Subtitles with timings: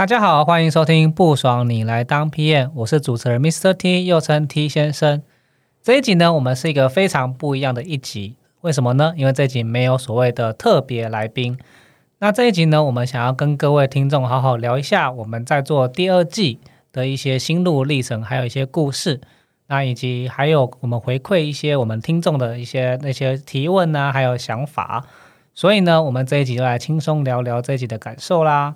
[0.00, 3.74] 大家好，欢迎收听不爽你来当 PM，我是主持人 Mr.
[3.74, 5.20] T，又称 T 先生。
[5.82, 9.12] 这一集呢，我们是一个非常不一样的一集，为什么呢？
[9.18, 11.58] 因为这一集没有所谓的特别来宾。
[12.20, 16.58] 那这一集呢，我们想要跟各位听众好好聊一下我们在做第二季
[16.92, 19.20] 的一些心路历程，还有一些故事。
[19.66, 25.04] 那以及还有我们回馈一些我们听众的一些那些提问啊，还有想法。
[25.52, 28.74] 所以呢，我们这一集就来轻松聊聊这一集的感受啦。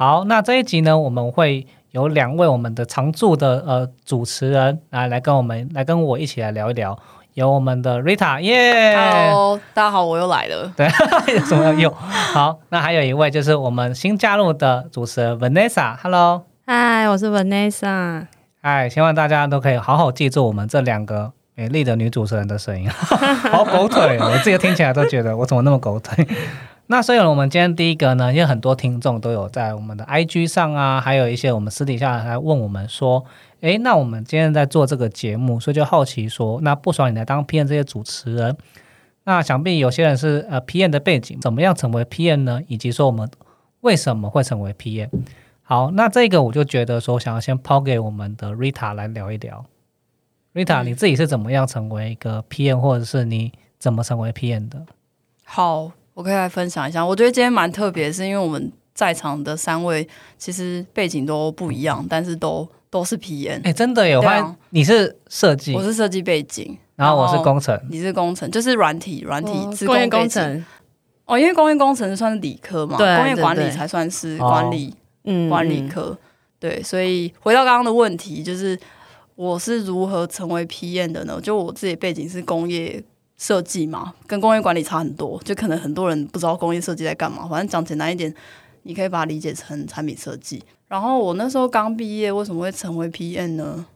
[0.00, 6.96] 好，那这一集呢，我们会有两位我们的常驻的呃主持人来来跟我们来跟我一起来聊一聊，
[7.34, 10.86] 有我们的 Rita，耶，Hello，大家好，我又来了，对，
[11.34, 11.92] 有什么要用？
[11.92, 18.24] 好，那还有一位就是我们新加入的主持人 Vanessa，Hello，嗨，我是 Vanessa，
[18.62, 22.88] 嗨，希望大家都可以好好记住我们这两个美丽的女主持人的声音，
[23.50, 26.24] 好狗腿，我自己听起来都觉得我怎么那么狗腿。
[26.90, 33.22] 那所以，我们今天第一个呢，因为很多听众都有在我们的 IG 上啊，还有一些我们私底下来问我们说，
[33.60, 38.56] 诶，那我们今天在做这个节目，所以就好奇说，那不爽你来当 PM 这些主持人，
[39.24, 42.62] 那想必有些人是呃 PM 的背景，怎么样成为 PM 呢？
[42.68, 43.30] 以及说我们
[43.82, 45.10] 为什么会成为 PM？
[45.60, 49.66] 好，那这个我就觉得说，想要先抛给我们的 Rita 来聊一聊。
[50.54, 54.86] Rita，你自己是怎么样成为一个 PM，或者是你怎么成为 PM 的？
[55.44, 55.92] 好。
[56.18, 60.06] 我可以来分享一下，我觉得今天蛮特别，是因为我们在场的三位
[60.36, 63.60] 其实背景都不一样，但是都都是 PM。
[63.62, 64.56] 哎，真的有吗？
[64.70, 69.52] 你是设计，我是设计背景，然后我是工程，你是工程，就是软体软体
[69.86, 70.64] 工业工程。
[71.26, 74.92] 哦，因为工业工程算是理科嘛，工业管理才算是管理，
[75.22, 76.18] 嗯，管理科。
[76.58, 78.76] 对，所以回到刚刚的问题，就是
[79.36, 81.40] 我是如何成为 PM 的呢？
[81.40, 83.00] 就我自己背景是工业。
[83.38, 87.48] 设计嘛，跟工业管理差很多，就可能很多人不知道工业设计在干嘛。
[87.48, 88.34] 反正讲简单一点，
[88.82, 90.62] 你可以把它理解成产品设计。
[90.88, 93.86] 然后我那时候刚毕业，为什么会成为 PM 呢？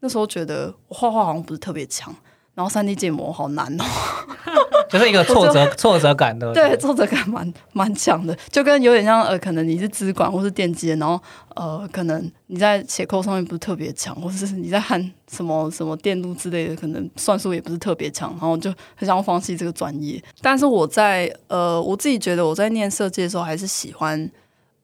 [0.00, 2.14] 那时候觉得我画画好像不是特别强。
[2.54, 3.84] 然后三 D 建模好难哦，
[4.88, 11.20] 就是一个挫折挫折感的， 对挫折感蛮蛮强的，就跟有点像呃，可能你是资管或是电机，然后
[11.54, 20.22] 呃，可能你在写扣上面不是特别强，或者是你在 hand 什么什么电路之类的，可能算术也不是特别强，然后就很想要放弃这个专业。
[20.40, 24.30] 但是我在呃，我自己觉得我在念设计的时候还是喜欢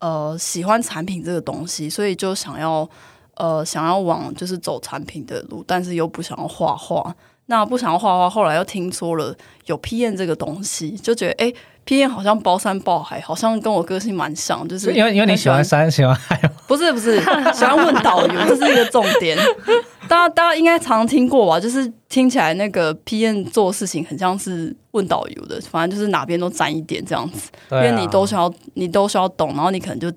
[0.00, 2.88] 呃喜欢产品这个东西，所以就想要
[3.36, 7.14] 呃想要往就是走产品的路，但是又不想要画画。
[7.46, 9.34] 那不想要画画，后来又听说了
[9.66, 11.52] 有 P N 这个东西，就觉得哎
[11.84, 17.18] ，P N 好像包山包海，好像跟我个性蛮像，就是因为因为你喜欢山，喜欢海，不是不是，
[17.52, 19.36] 喜欢问导游，这是一个重点。
[20.08, 21.58] 大家大家应该常听过吧？
[21.58, 30.10] 就是听起来那个 P N 做事情很像是问导游的，反正就是哪边都沾一点这样子，因为你都需要你都需要懂，然后你可能就。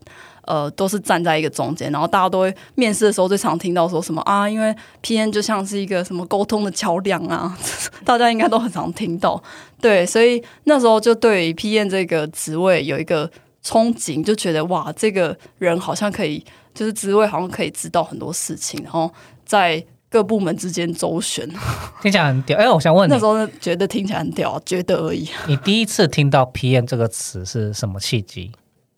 [0.46, 4.50] 呃，都是站在一个中间，然后大家都会面试的时候最常听到说什么啊？
[4.50, 7.58] 因为 P N 就像是一个什么沟通的桥梁啊，
[8.06, 9.42] 大家应该都很常听到。
[9.82, 13.30] 对，所以那时候就对 P N 这个职位有一个
[13.64, 19.12] 憧憬，就觉得哇，这个人好像可以，就是职位好像可以知道很多事情，然后
[19.46, 21.48] 在各部门之间周旋，
[22.02, 22.58] 听起来很屌。
[22.58, 25.28] 哎，我想问，那时候觉得听起来很屌，觉得而已。
[25.48, 28.52] 你第一次听到 PM 这个词是什么契机？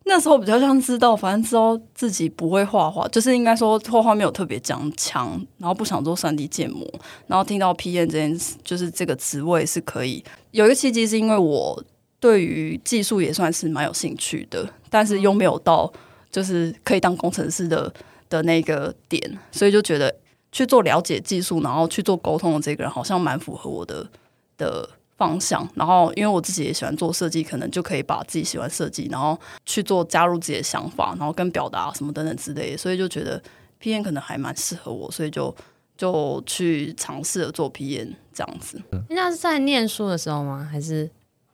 [0.07, 6.87] 那时候比较像知道，反正知道自己不会画画，就是应该说画画没有特别讲强，然后不想做三 D 建模，
[7.27, 11.83] 然后听到 P N 这件事，就是这个职位是可以有一个契机，是因为我
[12.19, 15.91] 对于技术也算是蛮有兴趣的，但是又没有到
[16.31, 17.93] 就是可以当工程师的
[18.29, 20.13] 的那个点，所以就觉得
[20.51, 24.07] 去做了解技术，然后去做沟通的这个人，好像蛮符合我的
[24.57, 24.89] 的。
[25.17, 33.41] 方向，然后因为我自己也喜欢做设计，可能就可以把自己喜欢设计，然后去做加入自己的想法，然后跟表达什么等等之类的，所以就觉得
[33.79, 35.53] P N 可能还蛮适合我，所以就
[35.97, 38.79] 就去尝试了做 P N 这样子。
[39.09, 40.67] 那是在念书的时候吗？
[40.71, 41.09] 还是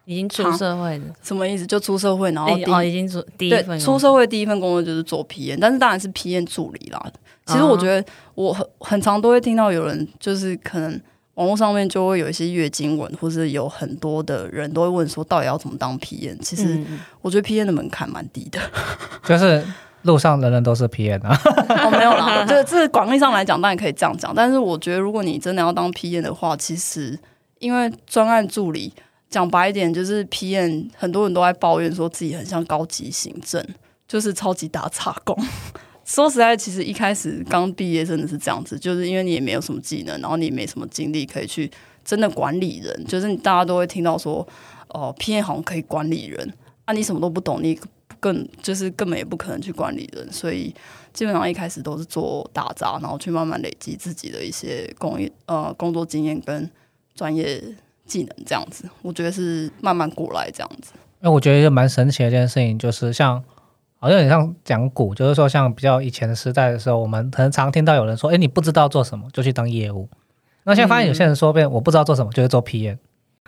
[0.05, 1.65] 已经出社会了，什么意思？
[1.65, 7.11] 就出社会，然后哦已经出第一对份出社会第一份工作就是做 P N，但是当然是 P N 助理啦。
[7.45, 8.05] 其实我觉得
[8.35, 11.01] 我很很常都会听到有人就是可能
[11.35, 16.37] 网络上面就会有一些月经文，或是有很多的人都会问说到底要怎么当 PN？。
[16.41, 18.59] 其实嗯我觉得 PN 的门槛蛮低的。
[19.25, 19.65] 就是
[20.03, 21.35] 路上人人都是 PN 啊。
[21.69, 24.33] 哦，没有啦，就这广义上来讲，当然可以这样讲。
[24.35, 27.17] 但是我觉得，如果你真的要当 PN 的话，其实
[27.59, 28.93] 因为专案助理，
[29.29, 33.65] 讲白一点，就是 PN 很多人都在抱怨说自己很像高级行政，
[34.07, 35.35] 就是超级打叉工。
[36.05, 41.69] 说实在，其实一开始刚毕业真的是这样子，就是因为你也没有什么技能，然后你也没什么精力可以去
[42.03, 44.45] 真的管理人，就是你大家都会听到说，
[44.89, 46.53] 哦，PM 好像可以管理人
[46.85, 47.79] 啊，你什么都不懂，你
[48.19, 50.73] 更就是根本也不可能去管理人，所以
[51.13, 56.69] 基本上一开始都是做打杂，然后去慢慢累积自己的一些工业呃工作经验跟
[57.15, 57.63] 专业
[58.05, 60.91] 技能，这样子，我觉得是慢慢过来这样子。
[61.19, 63.41] 那我觉得一个蛮神奇的一件事情，就是像
[64.03, 70.09] 好像很像讲股，就是说像比较以前的时代的时候，我们可能常听到有人说，哎，你不知道做什么就去当业务。
[70.65, 72.97] 那现在发现有些人说变，我不知道做什么就是做 PM，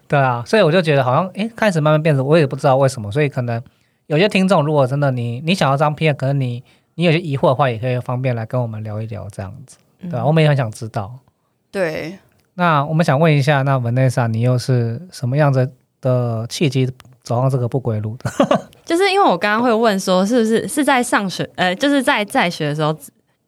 [0.08, 3.62] 对啊，所以我就觉得好像哎开始慢慢变成，我也不知道为什么，所以可能
[4.08, 6.64] 有些听众如果真的你你想要当 PM，可能你
[6.94, 11.14] 你有些疑惑的话，也可以方便来跟我们聊一聊这样子，对吧、我们也很想知道。
[11.70, 12.18] 对，
[12.54, 15.70] 那我们想问一下，那 Vanessa，你又是什么样子
[16.00, 16.90] 的契机
[17.26, 18.32] 走上这个不归路的？
[18.86, 22.96] 就是因为我刚刚会问说，是不是是在上学，呃，就是在在学的时候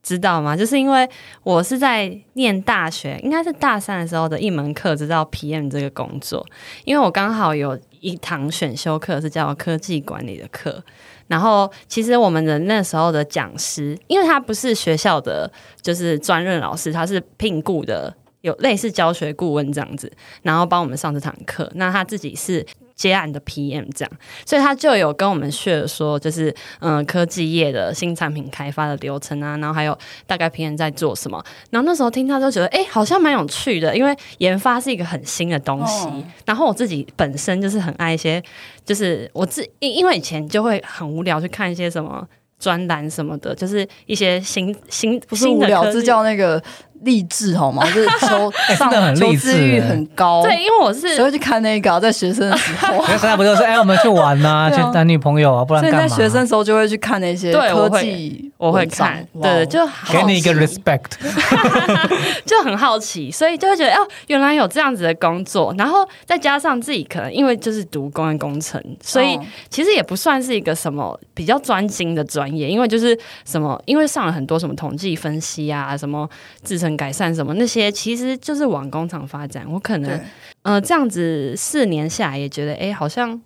[0.02, 0.58] 知道吗？
[0.58, 1.08] 就是因为
[1.44, 6.46] 我是在念大学，应该是大三的时候的一门课知道 PM 这个工作，
[6.86, 10.84] 因为我刚好有一堂选修课是叫科技管理的课，
[11.28, 15.50] 然后其实我们的那时候的讲师，因为他不是学校的
[15.82, 18.14] 就是专任老师，他是聘雇的。
[18.42, 20.10] 有类似教学顾问这样子，
[20.42, 21.70] 然后帮我们上这堂课。
[21.76, 22.66] 那他自己是
[22.98, 24.12] 接案的 PM 这样，
[24.46, 26.50] 所以他就有跟我们 share 说，就是
[26.80, 31.42] 嗯、呃科技业的新产品开发的流程啊，然后还有大概 PM 在做什么。
[31.70, 36.08] 然后那时候听到就觉得，哎、好像蛮有趣的，因为研发是一个很新的东西。
[36.08, 38.42] 哦然后我自己本身就是很爱一些，
[38.84, 42.28] 就是我自因因为以前就会很无聊去看一些什么。
[42.60, 46.60] 专栏什么的，就是一些新新不是无聊，这新的科技叫那个
[47.02, 47.84] 励志好吗？
[47.94, 52.00] 就是求上真的励志知欲欸很高，对，因为我是谁会去看那个啊？
[52.00, 52.94] 在学生的时候。
[52.94, 56.16] 因为现在不就是哎，我们去玩 呐、去谈女朋友啊，不然所以在干嘛？
[56.16, 61.04] 学生时候就会去看那些科对我会技我会看，对，就好给你一个 respect，
[62.46, 76.28] 就很好奇，所以就会觉得哦，原来有这样子的工作，然后再加上自己可能因为就是读公安工程，所以哦其实也不算是一个什么比较专精的专业，因为就是什么，因为上了很多什么统计分析啊，什么
[76.64, 79.66] 制成改善什么那些，其实就是往工厂发展。
[79.70, 80.26] 我可能对
[80.62, 83.42] 呃这样子四年下来也觉得，哎，好像。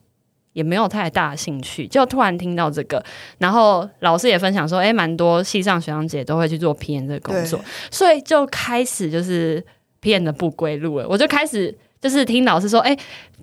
[0.53, 3.01] 也没有太大兴趣，就突然听到这个，
[3.37, 7.57] 然后老师也分享说，哎，蛮多系上学长姐都会去做 P N 这个工作，
[7.89, 9.65] 所以就开始就是
[10.01, 11.07] P N 的不归路了。
[11.07, 12.93] 我就开始就是听老师说，哎、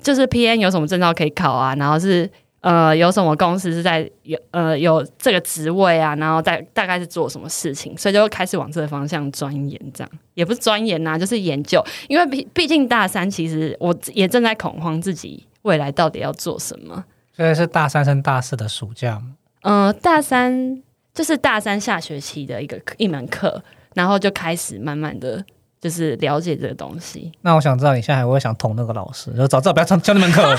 [0.02, 2.30] 就是 P N 有什么证照可以考啊，然后是
[2.60, 17.04] 呃有什么公司是在有呃有这个职位啊，然后大大概是做什么事情，所以就开始往这个方向钻研，这样也不是钻研呐、就是研究，因为毕毕竟大三，其实我也正在恐慌自己未来到底要做什么。
[17.36, 19.34] 所以是大三升大四的暑假嘛。
[19.62, 20.82] 嗯，大三
[21.14, 23.62] 就是大三下学期的一个一门课，
[23.94, 25.44] 然后就开始慢慢的
[25.80, 27.30] 就是了解这个东西。
[27.42, 30.42] 那我想知道你现在还会想捅那个老师，就早知道不要上教那门课。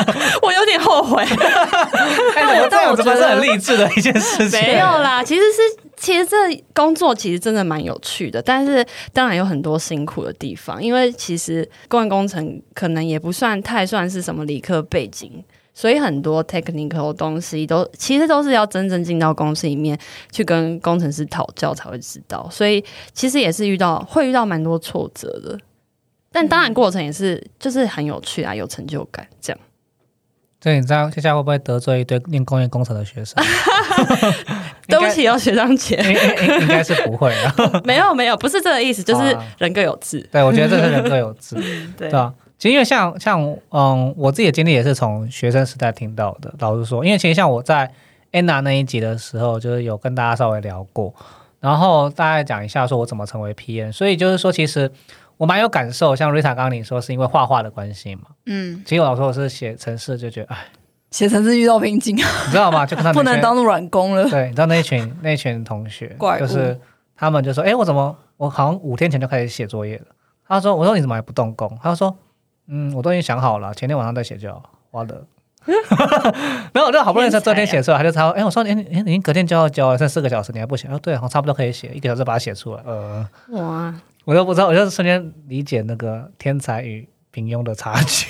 [0.42, 1.22] 我有点后悔，
[2.34, 3.02] 哎， 怎么这样子？
[3.02, 4.60] 不是很励志的一件事情？
[4.60, 6.36] 没有啦，其实是其实这
[6.74, 15.44] 工作其实真的蛮有趣的，但是当然有很多辛苦的地方，因为其实工业工程可能也不算太算是什么理科背景。
[15.72, 19.98] 所以很多 technical 的东西都其实都是要真正进到公司里面
[20.30, 22.84] 去跟工程师讨教才会知道，所以
[23.14, 25.58] 其实也是遇到会遇到蛮多挫折的，
[26.32, 29.60] 但当然过程也是就是很有趣啊，有成就感这样。
[30.62, 33.42] 所以你知道接下来会不会得罪一堆念工业工程的学生？
[34.86, 35.96] 对不起哦，学长姐，
[36.60, 37.54] 应该，是不会啊。
[37.84, 40.20] 没有没有，不是这个意思，就是人各有志。
[40.32, 41.54] 对，我觉得这是人各有志，
[41.96, 42.32] 对对啊。
[42.58, 43.40] 其实因为像像
[43.70, 46.52] 嗯，我自己的经历也是从学生时代听到的。
[46.58, 47.90] 老实说，因为其实像我在
[48.32, 51.14] Anna 那一集的时候，就是有跟大家稍微聊过，
[51.60, 53.90] 然后大概讲一下说我怎么成为 PM。
[53.92, 54.90] 所以就是说，其实
[55.40, 56.14] 我蛮有感受。
[56.14, 60.66] 像 Rita 刚刚你说是因为画画的关系嘛，嗯，其实我老实说我是写城市就觉得，哎，
[61.10, 62.84] 写城市遇到瓶颈，你知道吗？
[62.84, 64.28] 就跟他 不能当软工了。
[64.28, 66.78] 对，你知道那一群那一群同学就是
[67.16, 70.04] 他们就说，哎，我怎么我好像五天前就开始写作业了？
[70.46, 71.74] 他说，我说你怎么还不动工？
[71.82, 72.14] 他就说，
[72.68, 74.62] 嗯，我都已经想好了，前天晚上再写就好。
[74.90, 75.24] 我的。
[76.72, 78.30] 然后我就好不容易在昨天写出来，他就说。
[78.30, 80.88] 哎，我说你你你隔天就要交，剩四个小时，你还不写？
[80.88, 82.82] 哦，对，好，差不多可以写，一个小时把它写出来。
[82.86, 83.94] 呃，哇，
[84.30, 88.28] 我都不知道，我就瞬间理解那个天才与平庸的差距。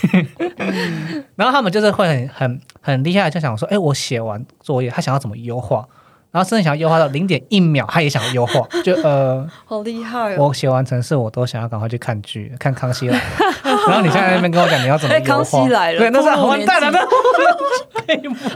[1.37, 5.87] 然后他们就是会很很很厉害，就想说，哎，我写完作业，他想要怎么优化？
[6.31, 10.47] 然后甚至想要优化到零点一秒，他也想要优化，就呃， 好厉害哦！
[10.47, 13.25] 我写完程式，我都想要赶快去看剧，看《康熙来了》。
[13.91, 15.27] 然后你现在那边跟我讲你要怎么优化？
[15.27, 16.99] 康熙来了，对，那是完蛋了，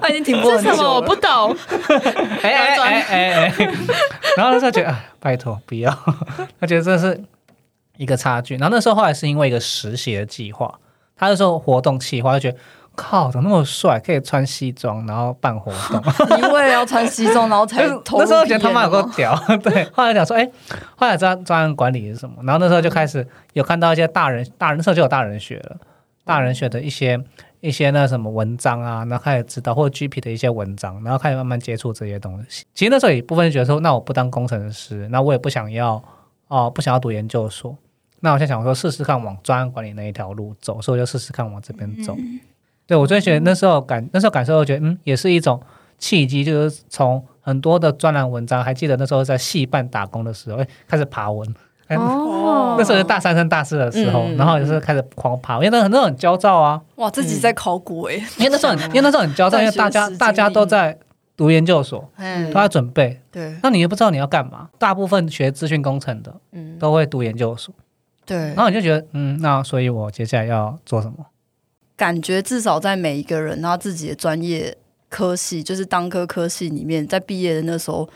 [0.01, 0.63] 他已经停播了。
[0.63, 0.83] 什么？
[0.95, 1.55] 我不懂。
[2.43, 3.55] 哎哎哎哎哎！
[4.37, 5.91] 然后那时候觉得，拜托不要，
[6.61, 7.21] 他觉得这是
[7.97, 8.57] 一个差距。
[8.57, 10.79] 然后那时候后来是因为一个实习的计划，
[11.17, 12.59] 他那时候活动计划就觉得。
[12.97, 13.99] 靠，怎么那么帅？
[13.99, 16.01] 可以穿西装，然后办活动。
[16.39, 17.83] 因为了要穿西装，然后才
[18.17, 19.37] 那时候觉得他妈有个屌。
[19.65, 20.49] 对，后来讲说，哎，
[20.95, 22.37] 后来知道专案管理是什么。
[22.45, 25.77] 然后那时候就开始有看到一些大人，大人那时候就有大人学了，
[26.25, 27.21] 大人学的一些
[27.59, 32.65] 一些那什么文章啊，然后开始知道或者 GP 的一些文章，然后开始慢慢接触这些东西。
[32.77, 36.01] 其实那时候有一部分觉得说，那我不当工程师，那我也不想要
[36.47, 37.77] 哦，不想要读研究所。
[38.25, 42.17] 那我现在想说，试试看往专案管理那一条路走，所以我就试试看往这边走。
[42.87, 45.61] 对，我最觉得那时候感那时候感受，我觉得嗯，也是一种
[45.99, 51.55] 契机，就是从很多的专栏文章，还记得那时候在戏办打工的时候，哎，开始爬文。
[51.91, 56.81] 哦，那时候是大三升大四的时候，然后也是开始狂爬，因为那很多很焦躁啊。
[56.97, 60.99] 哇，自己在考古哎，因为那时候很， 因为那时候很焦躁，因为大家大家都在
[61.37, 62.11] 读研究所，
[62.49, 63.21] 都在准备。
[63.31, 64.71] 对，那你也不知道你要干嘛？
[64.79, 67.75] 大部分学资讯工程的，嗯，都会读研究所。
[68.27, 71.27] 对，然后你就觉得，嗯，那所以我接下来要做什么？
[71.97, 74.77] 感觉至少在每一个人他自己的专业
[75.09, 78.09] 科系，就是当科科系里面，在毕业的那时候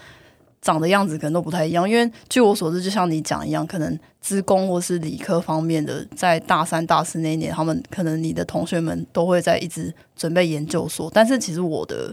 [0.61, 1.89] 长的样子可能都不太一样。
[1.89, 11.09] 因为据我所知，就像你讲一样，可能资工或是理科方面的，在大三、大四那一年，他们可能你的同学们都会在一直准备研究所。
[11.15, 12.13] 但是其实我的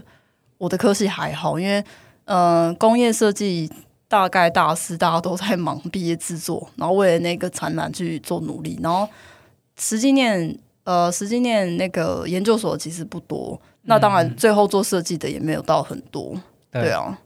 [0.58, 1.82] 我的科系还好，因为
[2.26, 3.68] 呃，工业设计
[4.08, 9.08] 大概大四大家都在忙毕业制作，然后为了那个展览去做努力，然后
[9.78, 10.58] 实际念。
[10.86, 17.18] 呃，实际念那个研究所其实不多，那当然最后做设计的也没有到很多，对啊。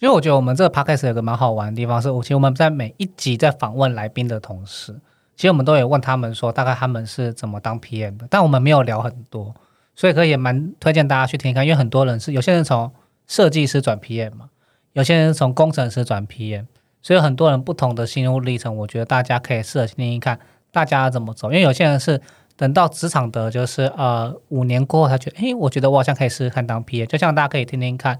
[0.00, 4.92] 因为我觉得我们这个 podcast 有个蛮好玩的地方，是其实我们在每一集在访问来宾的同时，
[5.36, 9.54] 其实我们都有问他们说大概他们是怎么当 PM 的，但我们没有聊很多，
[9.94, 12.90] 所以可以也蛮推荐大家去听一看，因为很多人是有些人从
[13.28, 14.50] 设计师转 PM 嘛，
[14.94, 16.64] 有些人从工程师转 PM，
[17.02, 20.40] 所以很多人不同的心路历程，我觉得大家可以试着听听看
[20.72, 22.20] 大家怎么走，因为有些人是。
[22.56, 28.16] 等到职场的，就是呃五年过后，他觉得，诶，我觉得我好像可以试试看当 P A，就像大家可以听听看，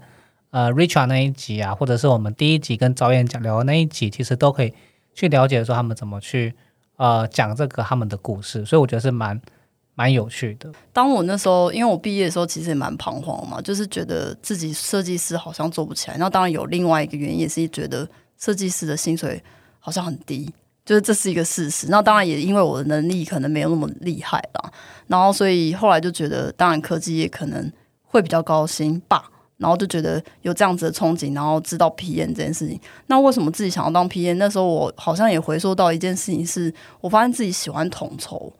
[0.49, 4.73] 呃，Richard 那一集啊，或者是我们第一集跟导演讲聊的那一集，其实都可以
[5.13, 6.53] 去了解说他们怎么去
[6.97, 9.41] 呃讲这个他们的故事，所以我觉得是蛮
[9.95, 10.71] 蛮有趣的。
[10.93, 19.41] 当我那时候，因为我毕业的时候其实也蛮彷徨嘛，就是觉得自己设计师好像做不起来，那当然有另外一个原因，也是觉得设计师的薪水
[19.79, 20.53] 好像很低。
[20.85, 24.71] 就是这是一个事实，那当然也因为我的能力可能没有那么厉害吧，
[25.07, 27.71] 然后所以后来就觉得，当然科技业可能
[28.03, 32.79] 会比较高薪吧，然后就觉得有这样子的憧憬，然后知道 PM 这件事情。
[33.07, 34.35] 那为什么自己想要当 PM？
[34.35, 36.71] 那时候我好像也回溯到一件事情，是
[37.01, 38.53] 我发现自己喜欢统筹，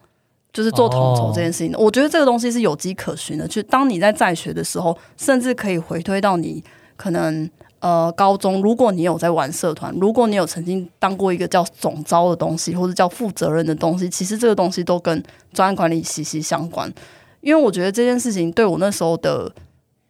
[0.56, 1.76] 就是做统筹这件事情。
[1.78, 6.64] 我觉得这个东西是有迹可循的，就当你在在学的时候，甚至可以回推到你
[6.98, 7.48] 可能。
[7.82, 16.92] 呃，高中如果你有在玩社团，如果你有曾经当过一个叫总招的东西，或者叫负责任的东西，其实这个东西都跟专案管理息息相关。
[17.42, 19.52] 因为我觉得这件事情对我那时候的，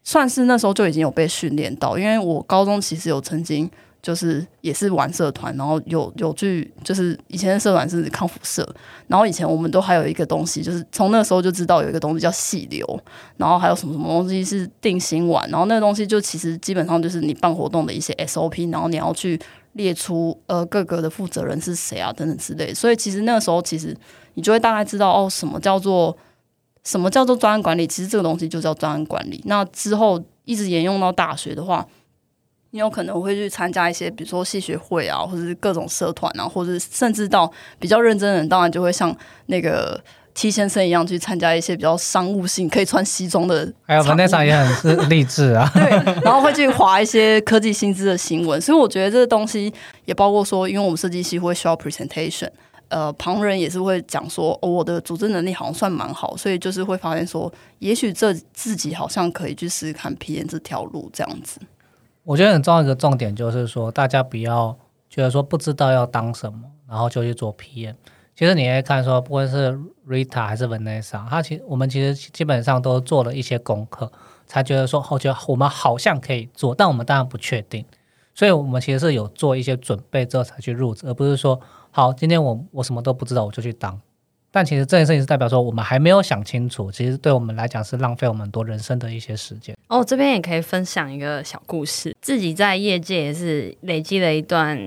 [0.03, 3.69] 算是那时候就已经有被训练到，因为我高中其实有曾经。
[4.05, 8.63] 就是也是玩社团，然后有有去，就是以前的社团是康复社，
[9.07, 12.87] 然后以前我们都还有一个东西，就是从那个时候就知道有一个东西叫细流，
[13.37, 19.41] 然后还有什么什么东西是定心丸，然后那个东西就其实基本上就是你办活动的一些 SOP，然后你要去
[19.73, 23.97] 列出呃各个的负责人是谁啊等等之类，所以其实那个时候其实
[24.35, 26.15] 你就会大概知道哦什么叫做
[26.83, 29.41] 什么叫做专案管理，其实这个东西就叫专案管理。
[29.45, 31.83] 那之后一直沿用到大学的话。
[32.75, 39.15] 你有可能会去参加一些，比如说戏学会啊，或者是各种社团啊，或者甚至到比较认真的人，当然就会像
[39.45, 39.97] 那个
[40.33, 43.71] T 先生一样去参加一些比较商务性、可以穿西装的。
[43.87, 45.71] 还有文内场也很是 励志啊。
[45.73, 45.89] 对，
[46.21, 52.49] 然后会去划一些科技薪资的新闻，所以我觉得这个东西也包括说，因为我们设计系会需要 presentation，
[52.89, 61.61] 呃，旁人也是会讲说，哦我的组织能力好像算蛮好，所以就是会发现说，也许这自己好像可以去试试看 P N 这条路这样子。
[62.25, 64.75] 我觉得很重要一个重点就是说，大家不要
[65.09, 67.93] 觉得说不知道要当什么，然后就去做 PM。
[68.35, 74.11] 其实你可以看说，不管是 Rita 还是 Vanessa，他其实我们其实基本上都做了一些功课，
[74.47, 77.85] 才觉得说，我觉得我们好像可以做，但我们当然不确定，
[78.33, 84.01] 所以我们其实是有做一些准备之后才去入职，而不是说，好，今天我我什么都不知道我就去当。
[84.55, 89.75] 但其实这件事情是代表说，我们还没有想清楚，其实对我们来讲是浪费我们多人生的一些时间。
[89.89, 94.79] 哦，这边也可以分享一个小故事，自己在业界也是累积了一段。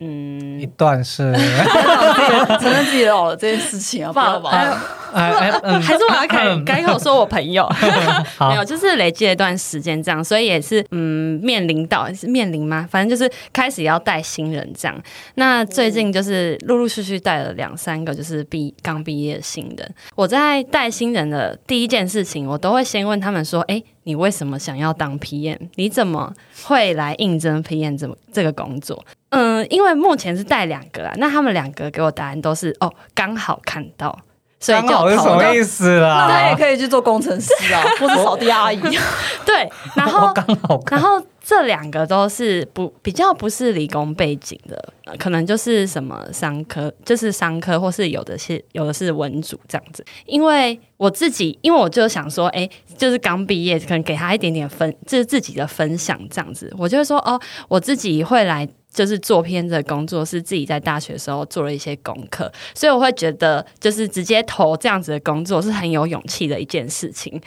[0.00, 1.32] 嗯，一段是
[2.60, 4.78] 承认自己老了这件事情啊，不好吧？
[5.80, 7.68] 还是我要改改口说我朋友，
[8.48, 12.86] 没有，就是累积了一段时间这样，所以也是嗯面临到是面临吗？
[12.90, 15.02] 反正就是开始要带新人这样。
[15.34, 19.94] 那最近就是陆陆续续带了两三个，就是毕刚毕业的新人。
[20.14, 25.58] 我在带新人的第一件事情，我都会先问他们说：“哎，你为什么想要当 PM？
[25.76, 26.32] 你怎么
[26.64, 34.18] 会来应征 PM 这么这个工作？”嗯，因为目前是带两个啊，那他们两个给我答案都是哦，刚好看到，
[34.60, 36.26] 所以就什么意思啦？
[36.28, 38.80] 那他也可以去做工程师啊，或者扫地阿姨。
[39.46, 50.04] 对，然后刚好，然后这两个都是不比较不是理工背景的，可能就是什么商科，就是商科，或是有的是有的是文组这样子。
[50.26, 56.70] 因为我自己，因为我就想说，哎，就是刚毕业，可能给他一点点分，就是自己的分享这样子。
[56.76, 58.68] 我就会说，哦，我自己会来。
[58.90, 67.38] 就是做片的工作是自己在大学的时候做了一些功课，所以我会觉得就是直接投这样子的工作是很有勇气的一件事情。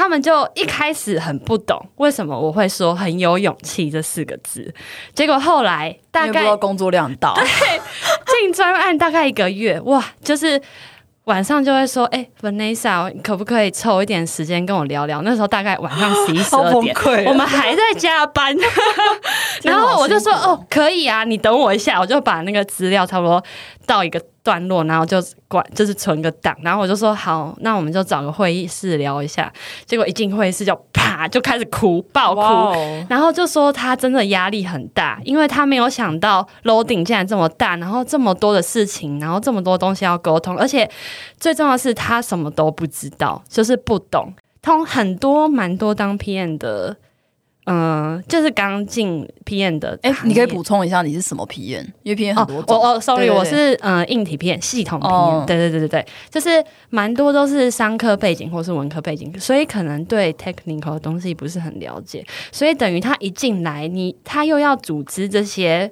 [0.00, 4.72] 他们就一开始很不懂为什么我会说很有勇气这四个字，
[5.14, 7.44] 结果后来大概工作量大， 对，
[8.40, 10.60] 进专案大概一个月，哇，就是。
[11.24, 16.96] 晚上就会说：“哎，Vanessa，可不可以抽一点时间跟我聊聊？”那时候大概晚上十一十二点，
[17.28, 18.56] 我们还在加班。
[19.62, 23.40] 然后我就说：“哦，可以啊，你等我一下，我就把那个资料差不多
[23.86, 25.18] 到一个。”段落，然后就
[25.48, 29.52] 管就是存个档，然后我就说好，那我们就找个会议室聊一下。
[29.86, 32.74] 结果一进会议室就啪就开始哭，爆哭，
[33.08, 40.90] 然后就说他真的压力很大，因为他没有想到 loading 竟然这么大，然后这么多的事情，然后这么多东西要沟通，而且
[41.38, 46.96] 最重要的是他什么都不知道，就是不懂，通很多蛮多当 PM 的。
[47.72, 51.86] 嗯，就是刚进 PM 的，哎，你可以补充一下你是什么 PM？
[52.02, 52.76] 因为 PM 很多种。
[52.76, 55.44] 哦哦，sorry，我是嗯硬体 PM 系统 PM。
[55.44, 56.48] 对对对对对，就是
[56.88, 65.88] 蛮多都是商科背景或是文科背景，所以可能对 technical 的东西不是很了解，所以等于他一进来，你他又要组织这些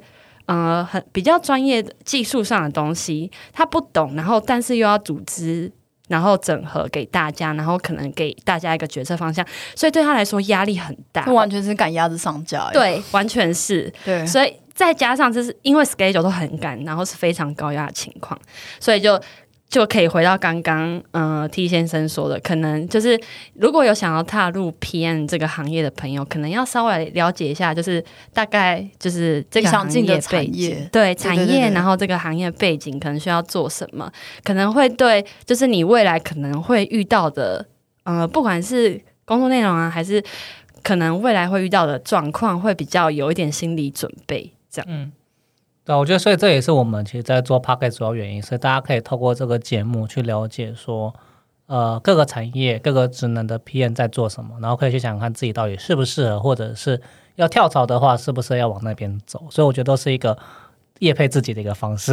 [0.47, 5.71] 呃很比较专业的技术上的东西，他不懂，然后但是又要组织。
[6.09, 12.69] 然后整合给大家，然后可能给大家一个决策方向，所以对他来说压力很大，完全是赶鸭子上架。
[12.73, 13.93] 对，完全是。
[14.05, 18.37] 对，所以再加上就是因为 schedule 都很赶，然后是非常高压的情况，
[18.81, 19.21] 所以就。
[19.69, 23.21] 就可以回到刚刚，呃，T 先生说的，可能就是
[23.53, 28.03] 如果有想要踏入 PM 这个行业的朋友，可能要稍微了解一下，就是
[28.33, 34.11] 大概就是这个行业背景，对产业，然后这个行业背景可能需要做什么，
[34.43, 37.67] 可能会对，就是你未来可能会遇到的，
[38.05, 40.25] 呃，不管是工作内容啊，还是
[40.83, 45.13] 可能未来会遇到的状况，会比较有一点心理准备，这样。
[45.89, 51.15] 对，我觉得所以这也是我们其实，在做 p o c k e t 主要原因，所以大家可以透过这个节目去了解说，
[51.65, 57.01] 呃，各个产业、各个职能的 PM 在做什么，然后可以去想想看自己到底适不适合，或者是
[57.37, 59.47] 要跳槽的话，是不是要往那边走。
[59.49, 60.37] 所以我觉得都是一个
[60.99, 62.13] 业配自己的一个方式。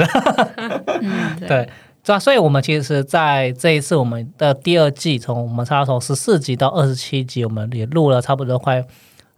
[1.02, 1.68] 嗯对，
[2.02, 8.86] 这样，所以我们其实，在这一次我们的第二季，从我们差不多从十四集到二十七集，我们也录了差不多快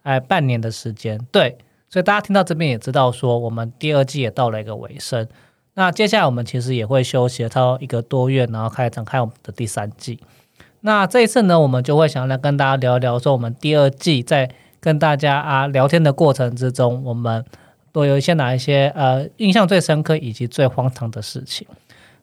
[0.04, 1.20] 哎半年的时间。
[1.32, 1.58] 对。
[1.90, 5.28] 所以大家听到这边也知道，说我们第二季也到了一个尾声。
[5.74, 10.20] 那接下来我们其实也会休息差不多一个多月，然后开始展开我们的第三季。
[10.82, 17.46] 那这一次呢，我们就会想要来跟大家聊一聊，说我们第二季在跟大家啊聊天的过程之中，我们
[17.92, 21.68] 都有一些哪一些呃印象最深刻以及最荒唐的事情。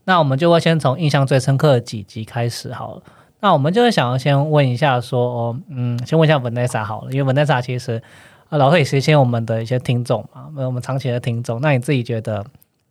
[0.05, 3.03] 那我们就会先从印象最深刻的几集开始好了。
[3.41, 8.03] 那我们就会想要先问一下，说哦，嗯，先问一下 Vanessa 好了，因为 Vanessa 其实。
[8.49, 11.61] 啊，老会实现我们的一些听众嘛，我们长期的听众。
[11.61, 12.45] 那你自己觉得，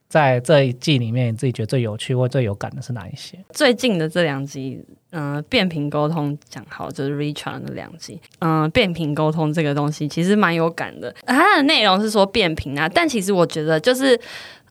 [0.09, 3.37] 在这一季里面，你自己觉得最有趣或最有感的是哪一些？
[3.51, 11.13] 最近的这两集，嗯，变频沟通讲好就是 Richard 的两集，嗯，变频沟通这个东西其实蛮有感的。
[11.25, 14.19] 它的内容是说变频啊，但其实我觉得就是，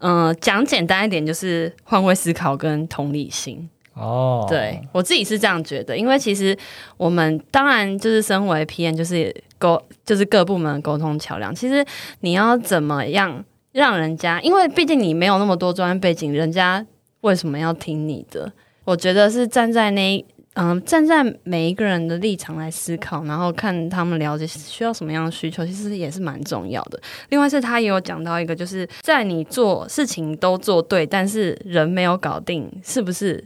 [0.00, 3.68] 嗯，讲简单一点，就是换位思考跟同理心。
[3.94, 6.57] 哦，对我自己是这样觉得，因为其实
[6.96, 11.55] 我们当然就是身为 PM，就是沟就是各部门沟通桥梁。
[11.55, 11.85] 其实
[12.20, 16.85] 你要怎么样让人家，因为毕竟你没有那么多专业背景，人家
[17.20, 18.52] 为什么要听你的？
[18.85, 20.24] 我觉得是站在那
[20.55, 27.00] 嗯，站在每一个人的立场来思考，然后看他们了解需要什么样的需求，其实也是蛮重要的。
[27.31, 33.42] 另外是他也有讲到一个，就是在你做事情都做对，但是人没有搞定，是不是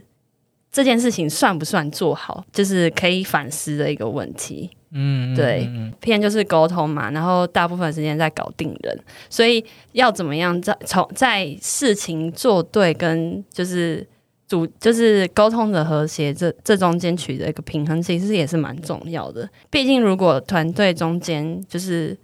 [0.77, 4.69] 这件事情算不算做好，就是可以反思的一个问题。
[4.91, 5.67] 嗯，对
[5.99, 14.05] 偏就是沟通嘛，然后大部分时间在搞定人，所以要怎么样在从在事情做对跟就是
[14.47, 19.49] 主就是沟通的和谐这这中间取得一个平衡，其实也是蛮重要的。
[19.71, 22.15] 毕竟如果团队中间就是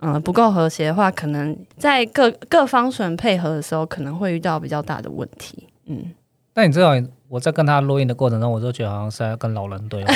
[0.00, 5.68] 嗯、呃不够和谐的话，可能在各各方选配合的时候，可能会遇到比较大的问题。
[5.86, 6.12] 嗯，
[6.54, 6.92] 那你知道
[7.28, 10.14] 我在跟他录音的过程中，我就觉得好像是在跟老人对话。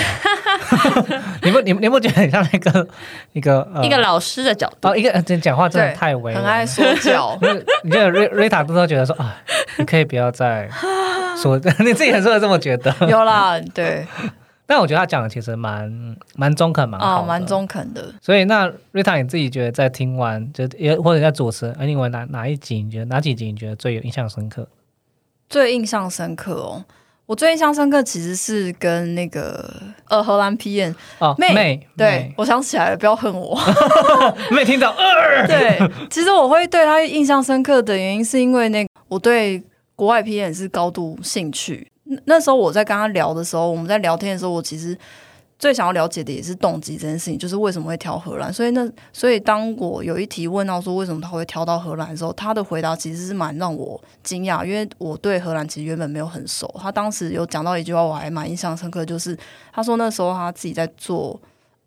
[1.42, 2.86] 你不，你你不觉得很像那个
[3.32, 9.36] 一个、呃、一个老师的角度，哦，一个讲话真的太委婉了，很爱说教 不是，你觉得瑞瑞塔都都觉得说啊，
[9.78, 10.68] 你可以不要再
[11.42, 12.94] 说， 你自己很是会这么觉得。
[13.08, 14.06] 有啦，对
[14.66, 17.44] 但我觉得他讲的其实蛮蛮中肯，蛮好蛮。
[17.44, 18.04] 中肯的。
[18.22, 24.68] 所以那瑞塔你自己觉得在听完就也或者在主持，哎，另外哪哪一集你觉得哪几集你觉得最有印象深刻？
[25.48, 26.84] 最印象深刻哦，
[27.30, 29.72] 我最印象深刻其实是跟那个
[30.08, 33.56] 呃荷兰 P N 哦，妹妹，对，我想起来了，不要恨我。
[34.50, 35.78] 妹妹听到呃，对，
[36.10, 39.62] 其实我会对他印象深刻的原因，是因为那个我对
[39.94, 41.86] 国外 P N 是高度兴趣。
[42.02, 44.98] 那那时候我在跟他聊的时候，我们在聊天的时候，我其实
[45.60, 48.50] 最想要了解的也是动机这件事情，就是为什么会挑荷兰。
[48.50, 56.74] 所以那所以当我有一题问到说为什么他会挑到荷兰的时候，他的回答其实是蛮让我惊讶，因为我对荷兰其实原本没有很熟。
[56.80, 59.38] 他当时有讲到一句话，我还蛮印象深刻，就是
[59.70, 61.38] 他说那时候他自己在做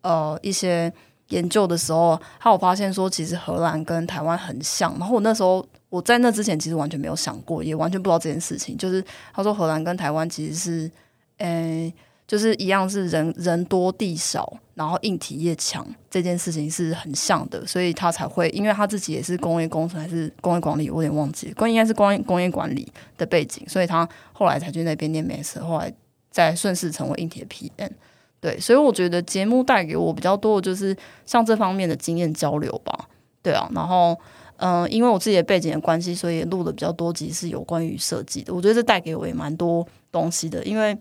[0.02, 0.92] 呃一些
[1.30, 4.96] 研究的时候，他有发现说，其实荷兰跟台湾很像。
[5.00, 8.76] 然后我那时候我在那之前其实完全没有想过，也完全不知道这件事情。
[8.76, 10.90] 就是他说荷兰跟台湾其实是，
[11.38, 11.92] 诶、
[12.34, 25.94] 就是一样是人人多地少，然后硬体业强这件事情是很像的，所以他才会，因为他自己也是工业工程还是工业管理，我有点忘记，工应该是工业工业管理的背景，所以他后来才去那边念美食，后来
[26.28, 27.92] 再顺势成为硬体的 PM。
[28.40, 33.08] 对，所以我觉得节目带给我比较多的就是像这方面的经验交流吧。
[33.42, 34.18] 对啊，然后
[34.56, 38.52] 嗯、因为我自己的背景的关系，所以录的比较多集是有关于设计的。
[38.52, 40.96] 我觉得这带给我也蛮多东西的，因为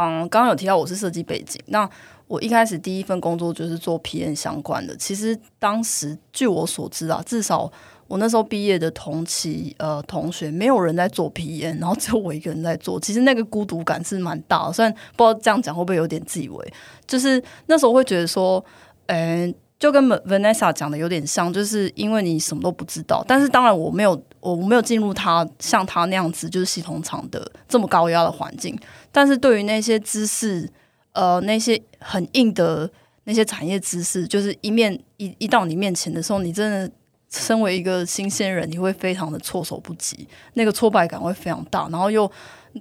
[0.00, 1.88] 嗯，刚刚有提到我是设计背景，那
[2.28, 4.96] 我一开始第一份工作就是做 P N 相关的。
[4.96, 7.68] 其实当时据我所知啊，至少
[8.06, 13.00] 我那时候毕业的同期呃同学，没有人在做 P N，然后只有我一个人在做。
[13.00, 16.72] 其实那个孤独感是蛮大的，虽然不知道这样讲会不会有点自以为，
[17.06, 18.64] 就是那时候会觉得说，
[19.06, 23.24] 嗯、就跟 Vanessa 讲的有点像，就是因为你什么都不知道。
[23.28, 28.76] 但是当然我没有，我没有进入他像他那样子，就是系统厂的这么高压的环境。
[29.12, 30.68] 但是对于那些知识，
[31.12, 32.90] 呃，那些很硬的
[33.24, 36.90] 那些产业知识，就是一面一一到你面前的时候，你真的
[37.30, 42.28] 身为一个新鲜人，你会非常的措手不及，那个挫败感会非常大，然后又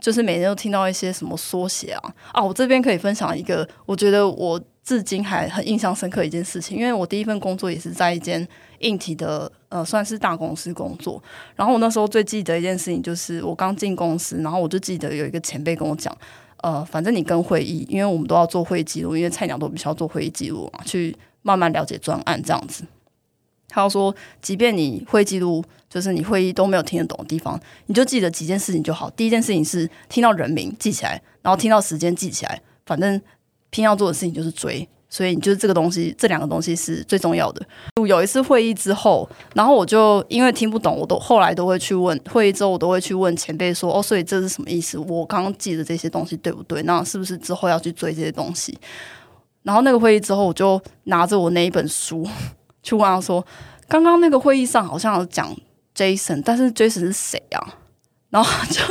[0.02, 2.44] 就是每天都听到一些什么缩写啊啊！
[2.44, 8.48] 我这边可以分享一个，我觉得我至今还很印象深刻一件事情，因为我第一份工作也是在一间
[8.80, 11.22] 硬体的呃算是大公司工作，
[11.58, 16.18] 然后我那时候最记得一件事情就是我刚进公司，然后我就记得有一个前辈跟我讲。
[16.64, 22.84] 呃，反正你跟会议，因为我们都要做会议记录，因为菜鸟都必须要做会议记录嘛，去慢慢了解专案这样子。
[23.70, 29.08] 他说，即便你会记录，就是你会议都没有听得懂的地方，你就记得几件事情就好。
[29.12, 33.22] 第一件事情是听到人名记起来，然后听到时间记起来，反正
[33.70, 34.88] 拼要做的事情就是追。
[35.10, 37.66] 所以你就是这个东西，这两个东西是最重要的。
[38.06, 44.98] 有一次会议之后，然后我就因为听不懂，我都后来都会去问会议之后，我都会去问前辈说：“哦，所以这是什么意思？
[44.98, 46.84] 我刚刚记的这些东西对不对？
[46.84, 48.78] 那是不是之后要去追这些东西？”
[49.64, 52.28] 然后那个会议之后，我就拿着我那一本书
[52.84, 53.44] 去问他说
[53.88, 55.56] ：“刚刚那个会议上好像有讲
[55.96, 57.76] Jason，但是 Jason 是谁啊？”
[58.30, 58.82] 然后就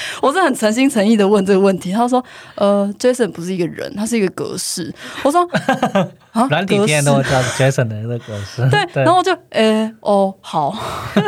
[0.22, 2.24] 我是很诚心诚意的问这个问题，他说
[2.56, 4.92] ：“呃，Jason 不是一个人，他是一个格式。”
[5.24, 5.46] 我说：
[6.32, 10.76] “啊，软体格式片都会叫 Jason 的那个格式，对，然后我就呃、哦好，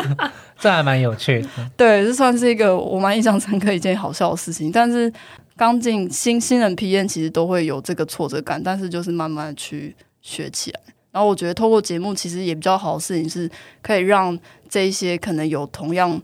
[0.59, 1.49] 这还蛮有趣的。
[1.77, 4.71] 对，这算是一个我蛮印象深刻一件好笑的事情。
[4.71, 5.13] 但是
[5.57, 10.81] 刚进新新人 P N 其实都会有这个挫折感，但是就是慢慢去学起来。
[11.13, 13.51] 然后我觉得透过节目，其实也比较好的事情是，
[13.83, 16.21] 可以让这一些可能有同样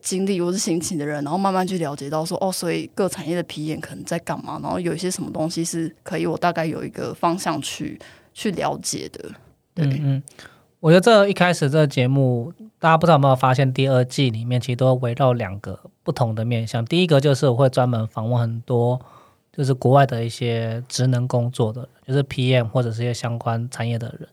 [0.00, 7.98] 经历或是心情的人，然后慢慢去了解到说，哦，所以各产业的 P N 可能在干嘛，然后有一些什么东西是可以我大概有一个方向去
[8.32, 9.30] 去了解的。
[9.74, 10.22] 对，嗯嗯，
[10.80, 16.84] 我觉得这一开始这个节目，大家不知道有没有发现，第二季里面其实都围绕两个不同的面向。
[16.84, 19.00] 第一个就是我会专门访问很多
[19.52, 24.28] 就是国外的一些职能工作的，就是 PM 或者是一些相关产业的人。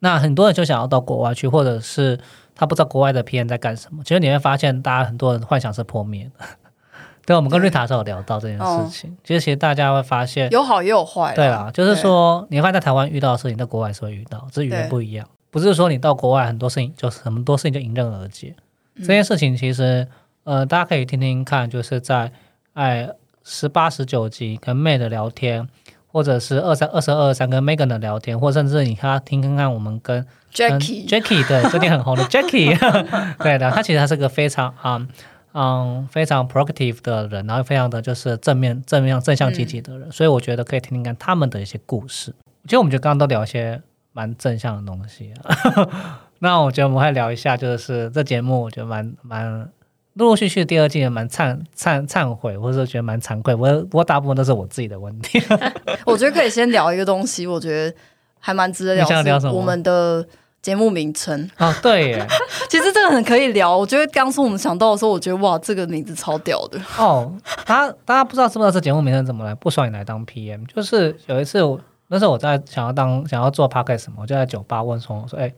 [0.00, 2.18] 那很多人就想要到国外去，或者是
[2.54, 4.02] 他不知道国外的 PM 在干什么。
[4.02, 6.44] 其实你会发现，大家很多人幻想是破灭的。
[7.26, 9.16] 对，我们跟瑞塔是有聊到这件事情。
[9.22, 11.34] 其实，其实大家会发现，有好也有坏。
[11.34, 15.28] 对啦，就是说，你会在台湾遇到的事情，在国外是会遇到，只是语言不一样。
[15.50, 18.54] 不是说你到国外很多事情，就是很多事情就迎刃而解。
[18.96, 20.08] 这件事情其实，
[20.44, 22.32] 呃，大家可以听听看，就是在
[22.72, 23.08] 哎
[23.44, 25.68] 十八十九集跟妹的聊天，
[26.12, 32.76] 或者是二三二十二三跟 Megan 的聊天，或甚至你看听看看我们跟 Jackie Jackie 对最近很红的 Jackie，
[33.42, 35.06] 对的，他其实他是个非常啊。
[35.52, 42.32] 嗯，非常 proactive 的人，然后非常的就是正面、正面、正向、积极的人，所以我觉得可以听听看他们的一些故事。
[42.62, 49.68] 其实我们就刚刚都聊一些蛮正向的东西，啊 那我觉得我们会聊一下，就是这节目我觉得蛮蛮
[50.14, 53.54] 陆陆续续第二季也蛮忏忏忏悔，或者说觉得蛮惭愧。
[53.54, 55.42] 我不过大部分都是我自己的问题。
[56.04, 57.96] 我觉得可以先聊一个东西，我觉得
[58.38, 59.04] 还蛮值得聊。
[59.06, 59.52] 想聊什么？
[59.52, 60.26] 我们的。
[60.62, 62.26] 节目名称哦，对耶，
[62.68, 63.74] 其实这个很可以聊。
[63.74, 67.32] 我觉得刚初我们想到的时候，我觉得哇，这个名字超屌的哦。
[67.64, 69.54] 大家大家不知道知不知道这节目名称怎么来？
[69.54, 75.50] 不爽你来当 PM，就是有一次我那时候我在想要当想要做 p o c t 什么，我就在酒吧问说，我说哎，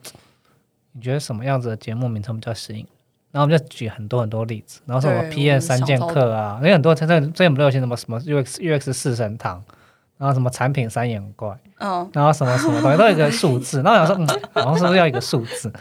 [0.93, 2.87] 你觉得什么样子的节目名称比较适应？
[3.33, 9.61] 然后我们就举很多很多例子，然后什么 PM 三剑客啊，因为很多真正最近不都有些什么什么 UX UX 四神堂。
[10.19, 15.73] 然后什么产品三眼怪，嗯，然后什么什么东西都有一个数字， 然后我想说，嗯，好像是不是要一个数字？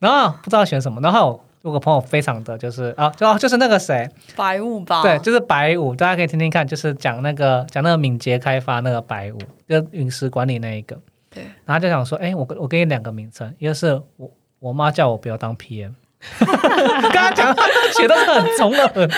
[0.00, 10.98] 然后不知道选什么，然后有个朋友非常的就是啊，就就是那个谁，白雾吧，对，就是白雾，大家可以听听看，就是讲那个讲那个敏捷开发那个白雾，跟陨石管理那一个，
[11.30, 15.92] 对，然后就想说，哎，我我给你两个名称，一个是我我妈叫我不要当 PM，
[16.38, 17.54] 刚刚讲
[17.92, 19.08] 写的是很重的，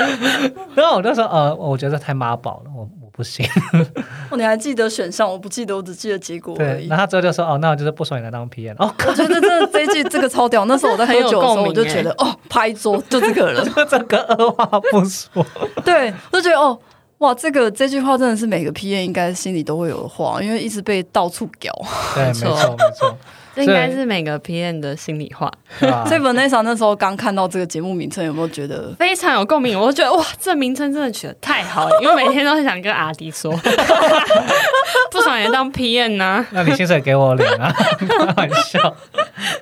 [0.74, 3.10] 然后我就说，呃，我觉得太妈宝了，我我。
[3.12, 3.44] 不行，
[4.30, 5.30] 哦，你还记得选项？
[5.30, 6.88] 我不记得，我只记得结果而已。
[6.88, 10.64] 然后之后就说：“哦，那我就是不爽你来当 PM。”哦，我觉得这这一句这个超屌。
[10.64, 15.44] 那时候我在喝酒的时候，我就觉得哦，拍桌就这个人，就 这个二话不说。
[15.84, 16.78] 对，我就觉得哦，
[17.18, 21.70] 哇，这个这句话真的是每个 PM 应该心里都会有的话，因为一直被到处屌。
[22.14, 23.14] 对，没错，没错。
[23.54, 25.50] 这应该是每个 PM 的心里话。
[25.78, 29.78] 所以 Vanessa 那时候刚看到这个节目名称，有没有觉得非常有共鸣？
[29.78, 33.52] 我觉得哇，这名称真的取得太好了， 因为每天都很想跟阿迪说，
[35.10, 36.46] 不爽也当 PM 呢。
[36.50, 37.72] 那你薪水给我领啊？
[37.98, 38.96] 开玩笑，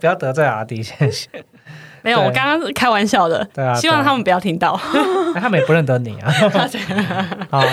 [0.00, 1.28] 不要得罪阿迪，谢谢。
[2.02, 3.44] 没有，我刚刚是开玩笑的。
[3.52, 4.78] 对啊，希望他们不要听到。
[5.34, 6.32] 他们也不认得你啊。
[7.50, 7.64] 好，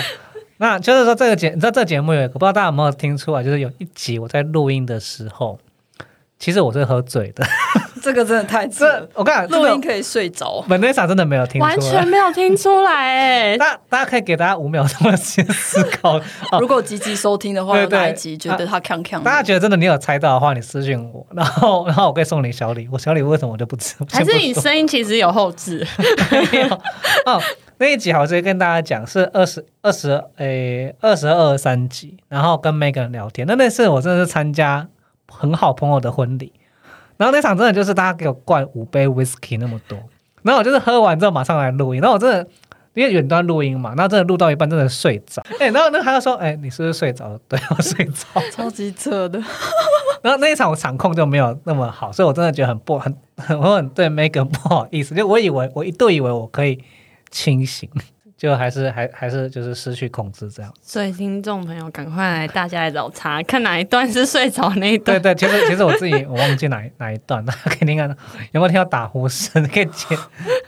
[0.58, 5.58] 那就是说这个节，你知道这节目有，我不知道大家有没有听出来，就是有一集我在录音的时候。
[6.38, 7.42] 其实我是喝醉的，
[8.02, 10.62] 这个真的太这我跟你讲，录音可以睡着。
[10.68, 13.56] 本内莎真的没有听，完全没有听出来哎。
[13.58, 16.20] 大大家可以给大家五秒钟的时间思考。
[16.60, 19.22] 如果积极收听的话，哪一集觉得他锵锵？
[19.22, 22.98] 大家觉得真的你有猜到的话，你私信我，然后然后我可以送你小礼物。
[22.98, 23.94] 小礼物为什么我就不知？
[24.12, 25.86] 还是你声音其实有后置？
[26.52, 26.68] 没有
[27.24, 27.40] 哦。
[27.78, 33.46] 那一集好，直接跟大家讲是二十二十诶二十二三集，然后跟 Megan 聊天。
[33.46, 34.86] 那那次我真的是参加。
[35.28, 36.52] 很好朋友的婚礼，
[37.16, 39.98] 然后那场真的就是大家给我灌五杯 whisky 那么多，
[40.42, 42.46] 然后我就是喝完之后马上来录音，然后我真的
[42.94, 47.38] 因为远端录音嘛，然后真的录到一半真的睡着，哎，然后那还要说，哎，你是不是睡着了？
[47.48, 49.38] 对，我睡着，超级扯的。
[50.22, 53.14] 然后那一场我场控就没有那么好，所以我真的觉得很不很
[53.60, 56.82] 我很对 Megan 不好意思，就我以为我一度以为我可以
[57.30, 57.88] 清醒。
[58.46, 65.20] 就还是还还是就是失去控制这样，所以听众朋友赶快来，大家来找茬，看哪一段是睡着那一段。
[65.20, 68.08] 对对，其实其实我自己我忘记哪哪一段，大家可以听看
[68.52, 70.16] 有没有听到打呼声，可以截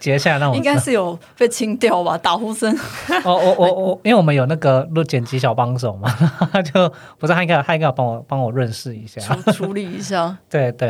[0.01, 0.57] 截下来让我。
[0.57, 2.77] 应该是有被清掉吧，打呼声。
[3.25, 6.13] 哦，我我我，因为我们有那个录剪辑小帮手嘛，
[6.75, 9.21] 就不是他应该他应该要帮我帮我润饰一下，
[9.53, 10.37] 处理一下。
[10.51, 10.89] 对对，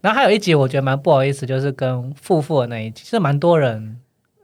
[0.00, 3.98] 然后还有一集我觉得蛮不好意思，就是跟富富的那一集，是蛮多人。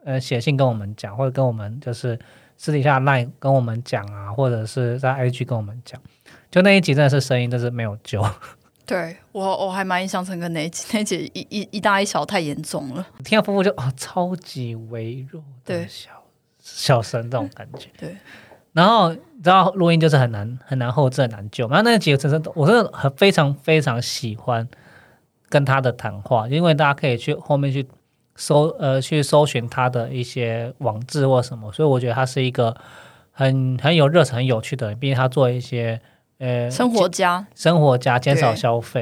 [0.05, 2.19] 呃，写信跟我们讲，或者跟我们就是
[2.57, 6.01] 私底下赖跟我们讲啊，或者是在 IG 跟我们讲，
[6.51, 8.25] 就那一集真的是声音，真是没有救。
[8.85, 13.07] 对我我还蛮印象深刻那一集，那一集一一一大一小太严重了。
[13.25, 16.11] 听到夫妇就啊，超级微弱的小
[16.59, 17.89] 小声这种感觉。
[17.97, 18.17] 对，
[18.73, 24.69] 然后你知道录音就是很难很难后置很难救，然后那几个真的我真的很非常非常喜欢
[25.49, 27.87] 跟他的谈话，因为大家可以去后面去。
[28.45, 32.77] 搜呃去搜寻他的一些网志或什么，所以我觉得他是一个
[33.31, 34.99] 很很有热忱、很有趣的人。
[34.99, 36.01] 毕竟他做一些
[36.39, 39.01] 呃生活家，生活家减少消费。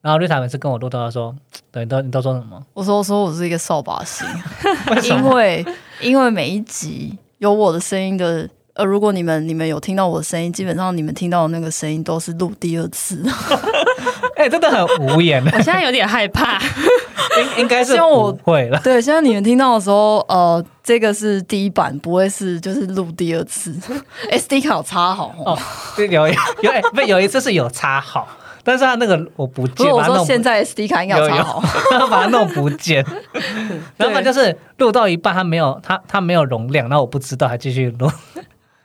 [0.00, 1.32] 然后绿塔每次跟我录到他说
[1.70, 4.26] ：“对，你都你都说什么？”我说：“我说我是一个扫把星，
[5.04, 5.64] 因为
[6.00, 8.50] 因为每一集有我的声音的。
[8.76, 13.22] 呃，如果你们你们有听到我的声音，基本上你们听到的那个声音都是录第二次。
[14.36, 15.42] 哎、真的很无言。
[15.48, 16.60] 我现在有点害怕。
[17.56, 18.78] 应应该是希望我不会了。
[18.80, 23.74] 对，现在你们听到的时候，呃，这个是第一版，不会是就是录第二次。
[24.30, 25.58] SD 卡有插好哦哦，
[25.96, 28.26] 对，有有有，哎、不有一次是有插好，
[28.62, 31.62] 但是他那个我不见，不是我说现在 SD 卡应该有有插好。
[31.90, 33.04] 然后把它弄不见，
[33.96, 38.10] 然后就是录到一半，它没有它它没有容量，然后我不知道，还继续录。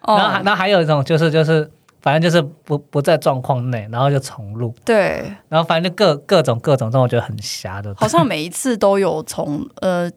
[0.05, 1.69] 然后然后还有一种就是就是
[2.01, 7.93] 反正就是不不在状况内，然后就重录，对，然后反正就各各种各种，这种我觉得很瞎的。
[7.95, 10.11] 好像每一次都有从呃，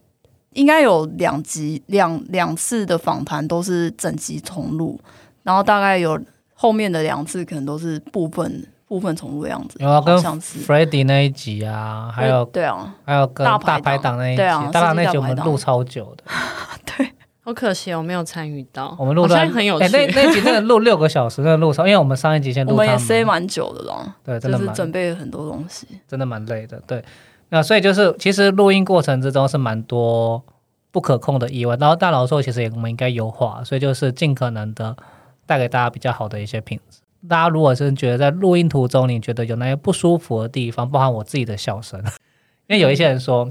[0.55, 4.99] 应该有两集两两次的访谈都是整集重录，
[5.43, 6.19] 然后大概有
[6.55, 14.17] 后面的两次可能都是部分部分重录的样子，有啊，跟 f r e d d y 那一集啊，还有对啊，还有跟大排档。
[14.17, 16.25] 那一集，大排档那一集我们录超久的，
[17.45, 18.97] 好可惜，我没有参与到。
[18.99, 19.79] 我们录到好像很有。
[19.79, 25.87] 那那一集真的录六个小时，真的录超，因为我们上一集先录我们也塞蛮久的啦，对，真就是的蛮准备了很多东西。
[26.09, 27.05] 真的蛮累的，对。
[27.51, 30.43] 那所以就是，其实录音过程之中是蛮多
[30.91, 34.97] 不可控的意外，然后大佬说其实也我们应该优化，所以就是尽可能的
[35.45, 37.01] 带给大家比较好的一些品质。
[37.29, 42.01] 大家如果是觉得在录音途中你觉得有那些不舒服的地方，包含我自己的笑声，
[42.69, 43.49] 因为有一些人说，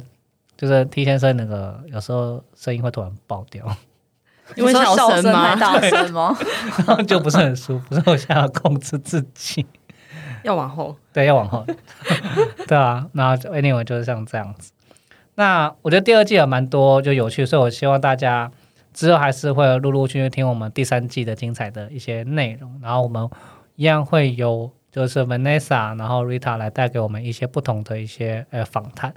[0.58, 3.66] 就是 T 先生那个有时候声音会突然爆掉，
[4.56, 5.56] 因为小声笑声吗？
[5.56, 6.38] 大声吗？
[6.86, 9.66] 然后 就不是很舒服，所以我现在要控制自己。
[10.44, 10.96] 要往后。
[11.14, 11.66] 对，要往后。
[12.68, 14.72] 对啊，然后 anyway 就是像这样子。
[15.36, 18.52] 那我觉得第二季也蛮多就有趣，所以我希望大家
[18.94, 23.28] 之后还是会陆陆续续听我们第三季的精彩的一些内容，然后我们
[23.76, 29.14] 一样会有就是 Vanessa，然后 Rita 来带给我们一些不同的一些呃访谈。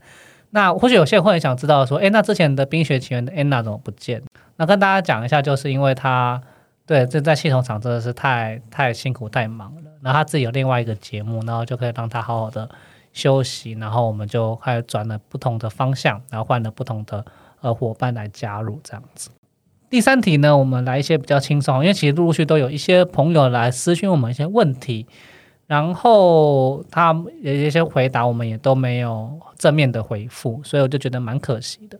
[0.56, 4.22] 那或许有些人会想知道说，诶，那之前的《冰雪奇缘》的 Anna 怎么不见？
[4.56, 6.40] 那跟大家讲一下，就是因为她
[6.86, 12.66] 对这在系统厂真的是太太辛苦太忙了，然后他自己有另外一个节目，然后就可以让他好好的
[13.12, 17.22] 休息，然后我们就开始转了不同的方向，然后换了不同的
[17.60, 19.28] 呃伙伴来加入这样子。
[19.90, 25.06] 第三题呢，我们来一些比较轻松，因为其实陆陆续都有一些朋友来私讯我们一些问题，
[25.66, 31.98] 然后他有一些回答我们也都没有正面的回复，所以我就觉得蛮可惜的。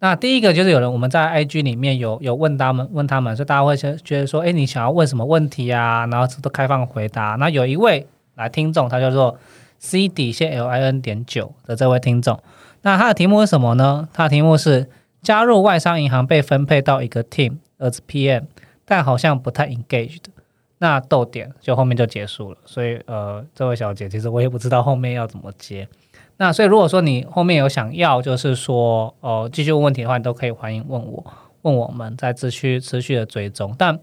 [0.00, 6.06] 那第一个就是有人我们在 IG 里面有有问他们问他们，所以大家会觉觉得说，哎，你想要问什么问题啊？
[6.06, 7.36] 然后都开放回答。
[7.38, 9.38] 那有一位来听众，他叫做
[9.78, 12.40] C 底线 L I N 点九的这位听众，
[12.82, 14.08] 那他的题目是什么呢？
[14.12, 14.88] 他的题目是
[15.20, 18.44] 加入外商银行被分配到一个 team as PM，
[18.84, 20.22] 但好像不太 engaged。
[20.78, 25.88] 那逗点就后面就结束了，所以呃，这位小姐其实我也不知道后面要怎么接。
[26.36, 31.24] 那所以如果说你后面有想要，就是说呃继续问问题的话，你都可以欢迎问我，
[31.62, 33.74] 问我们在持续持续的追踪。
[33.76, 33.98] 但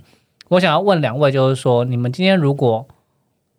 [0.50, 2.86] 我想要问两位，就是说你们今天如果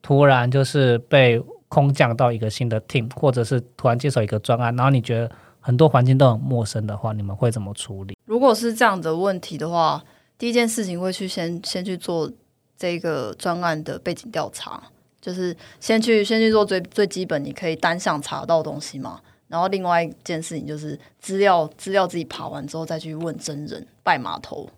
[0.02, 8.14] 突然就是被空降到一个新的 team，或者是突然接手一个专案，然后你觉得很多环境都很陌生的话，你们会怎么处理？
[8.26, 10.04] 如果是这样的问题的话，
[10.36, 12.30] 第一件事情会去先先去做
[12.76, 14.82] 这个专案的背景调查，
[15.20, 19.20] 就是先去先去做最最基本你可以单项查到的东西嘛。
[19.48, 24.68] 然后另外一件事情就是资料资料自己爬完之后再去问真人拜码头，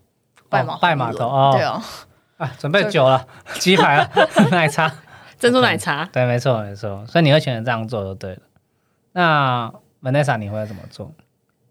[0.48, 1.82] 拜码、拜码头哦对啊，
[2.36, 3.26] 啊，准备酒了，
[3.58, 4.10] 鸡排了，
[4.50, 4.92] 奶茶。
[5.38, 8.40] 珍珠奶茶，对，没错没错，所以你会选择这样做就对了。
[9.12, 11.12] 那 Vanessa 你会怎么做？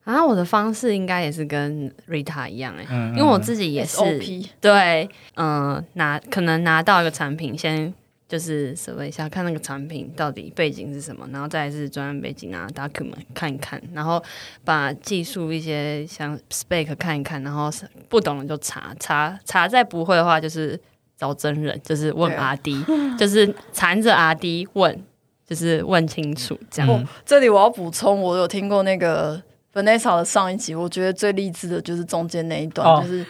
[0.08, 7.94] 啊，我的方式应该也是跟 Rita 一样哎、嗯，因为我自己也是 SOP 对，嗯、拿可能拿到一个产品，先
[8.26, 14.24] 就是搜一下，看那个产品到底背景是什么，然后再是专案背景啊，document 看一看，然后
[14.64, 17.70] 把技术一些像 spec 看一看，然后
[18.08, 20.80] 不懂的就查查查，再不会的话就是
[21.18, 22.82] 找真人，就是问阿 D，
[23.20, 25.04] 就是缠着阿 D 问，
[25.46, 26.90] 就是问清楚这样。
[26.90, 29.42] 嗯这里我要补充，我有听过那个
[29.78, 33.24] Vanessa 的上一集，我觉得最励志的就是中间那一段，哦就是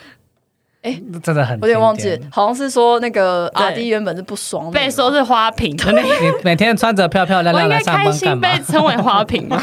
[0.84, 8.72] 哎真的很有点忘记好像是说那个阿迪原本是不爽的，被说是花瓶的那个，你每天穿着漂漂亮亮来上应该开班干嘛心被？
[8.72, 9.60] 称为花瓶吗？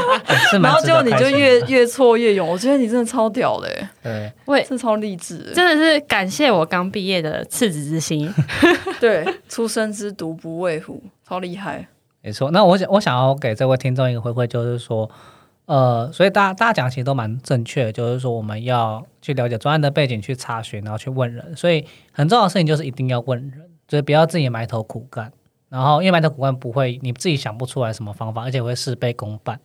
[0.62, 3.68] 然后结果你就越越挫越勇，我觉得你真的超屌的、
[4.04, 5.52] 欸，对，这超励志。
[5.54, 8.32] 真的是感谢我刚毕业的赤子之心。
[9.00, 11.86] 对，出生之犊不畏虎，超厉害。
[12.22, 12.50] 没错。
[12.52, 15.10] 那我想我想要给这位听众一个回馈，就是说，
[15.66, 21.56] 呃，所以大家大家讲其实都蛮正确的，就是说我们要去了解专案的背景，去查询，然后去问人。
[21.56, 25.32] 所以很重要的事情就是一定要问人，就是不要自己埋头苦干。
[25.68, 29.58] 然后因为埋头苦干不会，你自己想不出来什么方法，而且会事倍功半。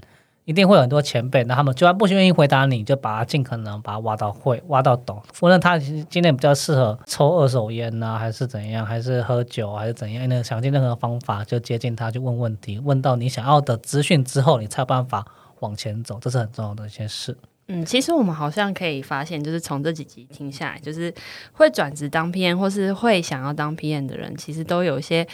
[0.45, 5.21] 一定会有很多前辈，那他们就算不愿意回答你，就把他尽可能把他挖到会，挖到懂。
[5.41, 15.25] 无论他今天比较适合抽二手烟呢、还是怎样，还是喝酒，还是怎样，那想尽任何方法就接近他，去问问题，问到你想要的资讯之后，你才有办法
[15.60, 17.38] 往前走，这是很重要的一件事。
[17.70, 21.14] 嗯，其实我们好像可以发现，就是从这几集听下来，就是
[21.51, 25.28] 会转职当 PM 或是会想要当 PM 的人，其实都有一些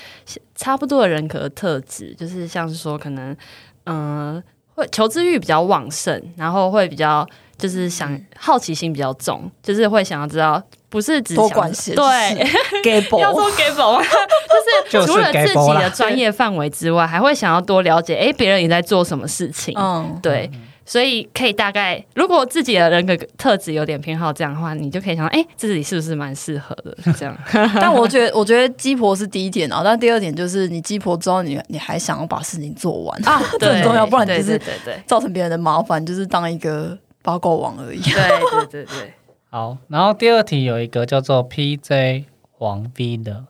[0.55, 3.37] 差不多的人格特质，就是像是说可能，
[3.83, 4.41] 嗯、
[4.73, 7.23] 会求知欲比较旺盛，然后会比较
[7.55, 10.59] 就是想好奇心比较重，就是会想要知道，
[10.93, 20.47] 不是只多想管闲事对， 要说 g a b l 就是就是除了自己的专业范围之外，还会想要多了解，哎，别人也在做什么事情，嗯，对，
[20.85, 26.95] 所以可以大概，如果自己的人格特质有点偏好这样的话，你就可以想，哎、自己是不是蛮适合的？
[27.17, 27.35] 这样，
[27.81, 33.27] 但我觉得，我觉得鸡婆是第一点啊，但第二点就是你鸡婆之后，你你还想要把事情做完。
[33.27, 35.03] 啊， 这很重要，不然就是对对对。
[35.07, 37.99] 造成别人的麻烦，就是当一个八卦王而已。
[37.99, 39.13] 对对对对，
[39.53, 42.23] 好，然后第二题有一个叫做 PJ
[42.53, 43.45] 黄 V 的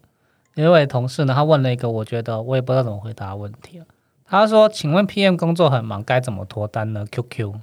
[0.55, 3.85] 有一位同事呢，他问了一个我觉得我也不知道怎么回答的问题了。
[4.25, 7.53] 他说：“请问 PM 工作很忙，该怎么脱单呢？”QQ，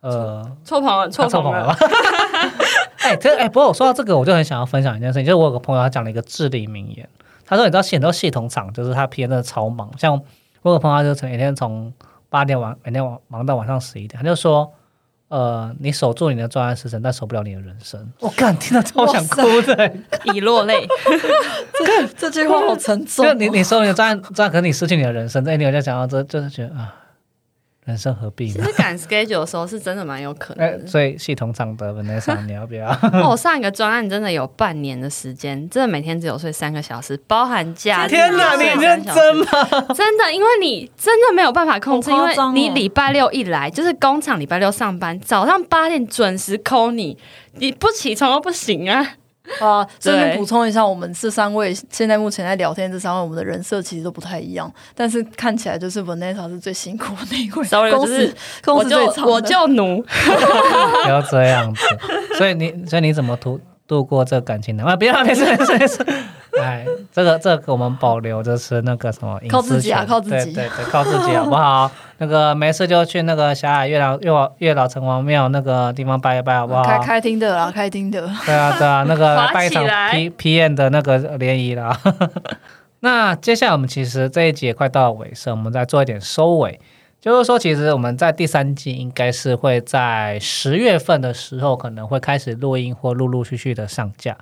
[0.00, 1.76] 呃，臭朋友，错朋友他错朋友了。
[3.00, 7.06] 哎，这哎，不过我说到这个，我就很想要分享一件事情，就是我有个朋友，他讲了一个至理名言。
[7.44, 10.14] 他说：“你知道很多系统厂，就是他 PM 真的超忙，像
[10.62, 11.92] 我有个朋友，他就从每天从
[12.30, 14.72] 八点晚每天晚忙到晚上十一点，他就说。”
[15.32, 18.06] 呃，你守住你的专案时辰，但守不了你的人生。
[18.18, 19.90] 我干，听到超想哭的。
[20.34, 20.86] 已落泪。
[21.72, 23.32] 这这句话好沉重哦。
[23.32, 25.42] 就你你守你的专案，专案可能你失去你的人生。
[25.48, 26.94] 哎，你有在讲到这，就是觉得啊，
[27.84, 28.54] 人生何必呢？
[28.54, 30.86] 其实赶 schedule 的时候是真的蛮有可 哎能，的。
[30.86, 32.88] 所以系统长的 Vanessa， 你要不要？
[33.12, 39.44] 哦我上一个专案真的有半年的时间，真的每天只有睡三个小时，包含假日天哪，你认真吗？
[39.94, 47.18] 真的，因为你真的没有办法控制，因为你礼拜六一来就是工厂礼拜六上班，早上八点准时 call 你，
[47.54, 49.14] 你不起床都不行啊。
[49.60, 50.38] 啊，顺便对。
[50.38, 58.34] 补充一下，我们这三位现在目前在聊天这三位，我们的人设其实都不太一样，但是看起来就是 Vanessa 是最辛苦的那一位 Sorry，公司就是
[58.70, 59.32] 我就公司最长的。
[59.32, 60.02] 我就奴，
[61.04, 61.82] 不要这样子。
[62.38, 63.60] 所以你，所以你怎么度
[63.92, 64.82] 度过这个感情的？
[64.84, 66.06] 啊， 不要，没事没事没事。
[66.58, 71.90] 哎，这个这个我们保留着是那个什么靠自己啊靠自己对对对，靠自己好不好？
[72.18, 76.82] 那个没事就去那个霞海月老月老月老城隍庙那个地方拜一拜好不好？
[76.84, 78.20] 开开听的啦，开听的。
[78.46, 81.98] 对啊，对啊，那个滑办一场起来 P P N 的那个联谊啦。
[83.00, 86.78] 那接下来我们其实这一集也快到了尾声，我们再做一点收尾。
[87.22, 94.36] 就是说，其实我们在第三季应该是会在十月份的时候可能会开始录音或陆陆续续的上架。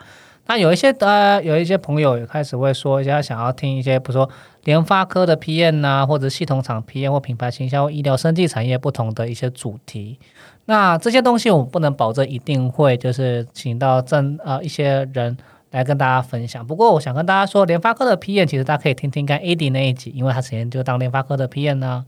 [0.46, 4.30] 那有一些呃，有一些朋友也开始会说一下想要听一些，比如说
[4.64, 10.18] 联发科的 PM 呐、或者系统厂 PM 或品牌行销、医疗生技产业不同的一些主题。
[10.64, 15.36] 那这些东西我们不能保证一定会就是请到正呃一些人
[15.72, 16.66] 来跟大家分享。
[16.66, 22.06] 不过我想跟大家说，联发科的 PM 其实大家可以听听看 AD 那一集，因为他之前就当联发科的 PM 呢、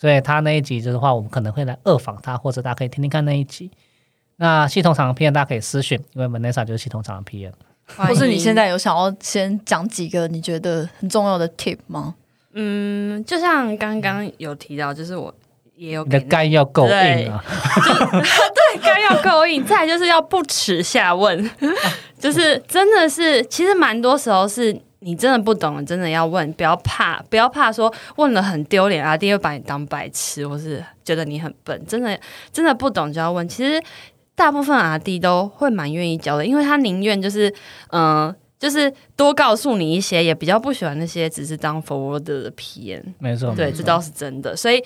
[0.00, 3.70] 所以他那一集的话，我们可能会来二访他，或者大家可以听听看那一集。
[4.36, 7.52] 那系统厂的 PM 大家可以私讯，因为 Vanessa 就是系统厂的 PM。
[7.96, 12.14] 或是你现在有想要先讲几个你觉得很重要的 tip 吗？
[12.54, 15.34] 嗯，就像刚刚有提到，就是我
[15.76, 17.44] 也有你的肝要够硬啊！
[18.54, 21.50] 对， 肝要够硬，再就是要不耻下问，
[22.18, 32.18] 就是真的是，其实蛮多时候是你真的不懂，真的要问，不要怕，不要怕说问了很丢脸啊，第二把你当白痴，或是觉得你很笨，真的
[32.52, 33.48] 真的不懂就要问。
[33.48, 33.82] 其实
[34.34, 37.48] 大部分阿弟都会蛮愿意教的，因为他宁愿就是
[37.90, 38.28] 嗯。
[38.28, 43.02] 呃就是多告诉你一些，也比较不喜欢那些只是当 forward 的 PM。
[43.18, 44.54] 没错，对，这倒是真的。
[44.54, 44.84] 所以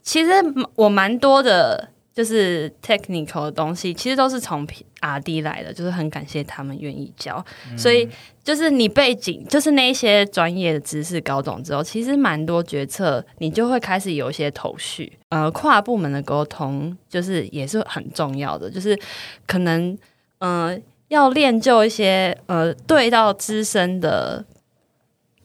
[0.00, 0.30] 其实
[0.76, 7.44] 我蛮多的，就是 technical 的东西，其实都是从 P- R D 来的，就是很感谢他们愿意教。
[7.76, 8.08] 所以
[8.42, 15.12] 就是你背景，就是那一些专业的知识搞懂之后，其实蛮多决策你就会开始有一些头绪。
[15.28, 18.98] 呃，跨部门的沟通就是也是很重要的，就是
[19.46, 19.94] 可能
[20.38, 20.74] 呃
[21.08, 24.42] 要练就一些呃对到资深的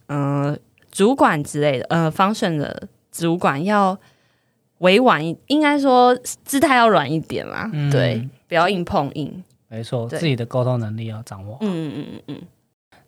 [0.07, 0.57] 呃
[0.89, 3.99] 主管之类的，呃，function 的主管要
[4.81, 6.15] 委婉一，应该说
[6.45, 9.43] 姿态要软一点啦，嗯对，不要硬碰硬。
[9.67, 11.57] 没错，自己的沟通能力要掌握。
[11.61, 12.41] 嗯嗯嗯嗯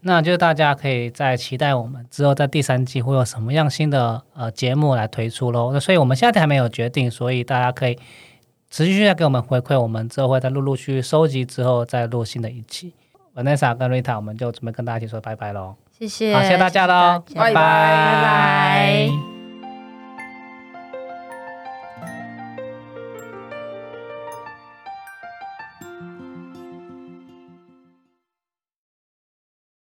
[0.06, 5.72] 那就是大家可以在期待我们之后在第三季会有什么样新的呃节目来推出喽。
[5.72, 7.98] 那所以我们现在还没有决定，所以大家可以
[8.70, 12.94] 持续的给我们回馈，我们之后会再陆陆续续收集之后再录新的一期。
[13.34, 15.76] Vanessa 跟 Rita，我们就准备跟大家一起说拜拜喽。
[15.98, 19.33] 谢谢，好，谢谢大家喽，拜拜拜拜。